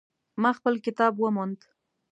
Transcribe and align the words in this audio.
ما 0.41 0.51
خپل 0.57 0.73
کتاب 0.85 1.13
وموند 1.17 1.59